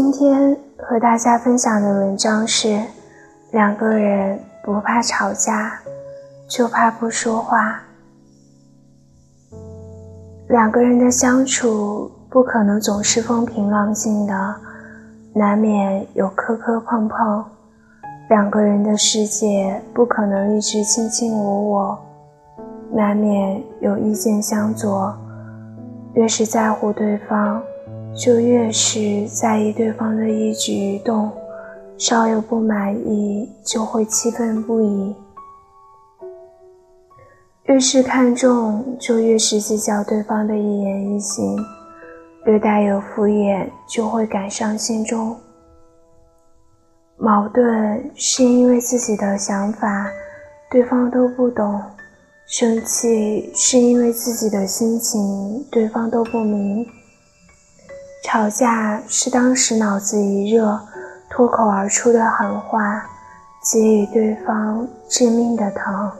[0.00, 2.80] 今天和大家分享的文章是：
[3.50, 5.76] 两个人不怕吵架，
[6.48, 7.82] 就怕不说话。
[10.50, 14.54] 两个人的相处不可能总是风平浪静的，
[15.34, 17.42] 难免有磕磕碰碰；
[18.28, 21.98] 两个人的世界不可能一直卿卿我我，
[22.92, 25.12] 难免有意见相左。
[26.14, 27.60] 越是在乎对方。
[28.14, 31.30] 就越是在意对方的一举一动，
[31.96, 35.14] 稍有不满意就会气愤不已；
[37.64, 41.56] 越是看重，就越是计较对方的一言一行，
[42.44, 45.36] 略带有敷衍就会感伤心中。
[47.16, 50.10] 矛盾是因为自己的想法
[50.70, 51.80] 对方都不懂，
[52.46, 56.86] 生气是因为自己的心情对方都不明。
[58.30, 60.78] 吵架是当时脑子一热，
[61.30, 63.02] 脱口而出的狠话，
[63.72, 66.12] 给予对方致命的疼。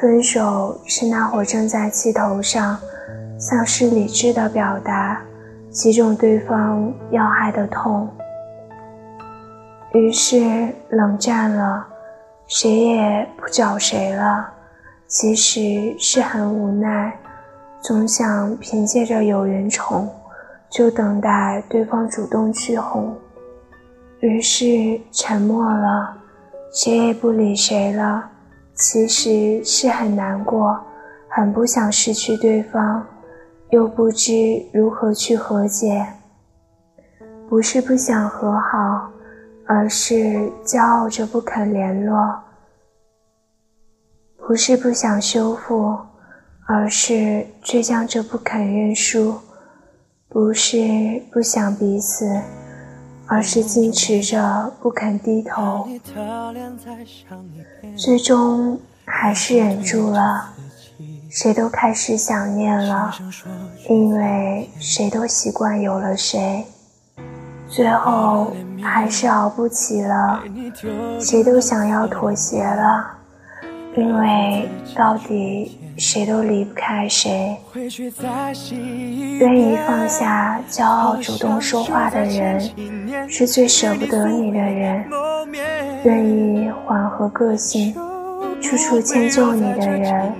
[0.00, 2.78] 分手是那会正在气头上，
[3.36, 5.20] 丧失理智的表达，
[5.70, 8.08] 击中对方要害的痛。
[9.92, 11.84] 于是冷战了，
[12.46, 14.48] 谁也不找谁了。
[15.08, 17.12] 其实是很无奈，
[17.80, 20.08] 总想凭借着有人宠。
[20.70, 23.16] 就等待对方主动去哄，
[24.20, 26.16] 于是沉默了，
[26.72, 28.30] 谁也不理谁了。
[28.74, 30.78] 其实是很难过，
[31.28, 33.06] 很不想失去对方，
[33.70, 36.06] 又不知如何去和解。
[37.48, 39.08] 不是不想和好，
[39.66, 42.42] 而是骄傲着不肯联络；
[44.36, 45.96] 不是不想修复，
[46.66, 49.36] 而是倔强着不肯认输。
[50.28, 52.40] 不是不想彼此，
[53.26, 55.88] 而是矜持着不肯低头，
[57.96, 60.50] 最终还是忍住了。
[61.30, 63.12] 谁都开始想念了，
[63.88, 66.64] 因为谁都习惯有了谁，
[67.68, 70.42] 最后还是熬不起了。
[71.20, 73.18] 谁都想要妥协了，
[73.96, 75.78] 因为到底。
[75.98, 77.56] 谁都离不开谁，
[79.38, 82.60] 愿意放下骄傲、主动说话的人，
[83.26, 85.02] 是最舍不得你的人；
[86.04, 87.94] 愿意缓和个性、
[88.60, 90.30] 处处迁就你的人，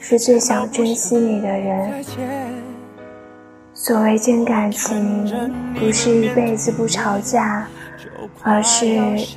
[0.00, 2.04] 是最想珍惜你的人。
[3.72, 5.32] 所谓真感情，
[5.78, 7.68] 不是一辈子不吵架，
[8.42, 8.86] 而是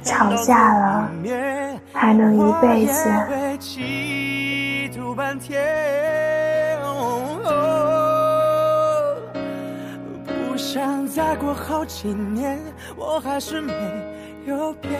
[0.03, 1.12] 吵架了
[1.91, 3.09] 还能一辈子。
[10.25, 12.59] 不想再过好几年，
[12.96, 13.74] 我还是没
[14.46, 14.91] 有变，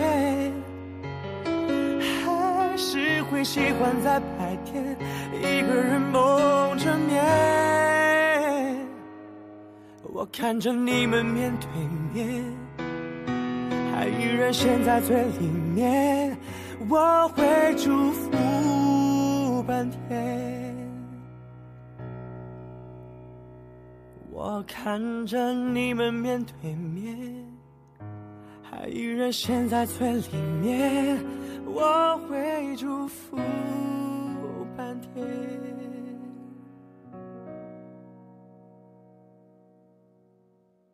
[2.26, 4.98] 还是会喜欢在白天
[5.34, 7.24] 一个人蒙着面。
[10.12, 11.68] 我看着你们面对
[12.14, 12.44] 面，
[14.10, 16.38] 依然陷在最里面，
[16.90, 18.30] 我会祝福。
[19.68, 20.76] 半天，
[24.32, 27.16] 我看着你们面对面，
[28.64, 30.28] 还依然陷在最里
[30.62, 31.20] 面，
[31.66, 33.38] 我会祝福。